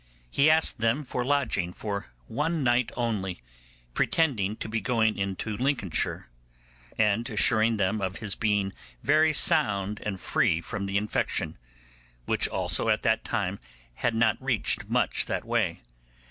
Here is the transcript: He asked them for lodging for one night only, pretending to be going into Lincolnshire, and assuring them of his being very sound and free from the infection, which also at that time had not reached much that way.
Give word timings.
He 0.31 0.49
asked 0.49 0.79
them 0.79 1.03
for 1.03 1.23
lodging 1.23 1.73
for 1.73 2.07
one 2.25 2.63
night 2.63 2.91
only, 2.97 3.39
pretending 3.93 4.55
to 4.55 4.67
be 4.67 4.81
going 4.81 5.15
into 5.15 5.55
Lincolnshire, 5.55 6.27
and 6.97 7.29
assuring 7.29 7.77
them 7.77 8.01
of 8.01 8.15
his 8.15 8.33
being 8.33 8.73
very 9.03 9.31
sound 9.31 10.01
and 10.03 10.19
free 10.19 10.59
from 10.59 10.87
the 10.87 10.97
infection, 10.97 11.55
which 12.25 12.47
also 12.47 12.89
at 12.89 13.03
that 13.03 13.23
time 13.23 13.59
had 13.93 14.15
not 14.15 14.41
reached 14.41 14.87
much 14.89 15.27
that 15.27 15.45
way. 15.45 15.83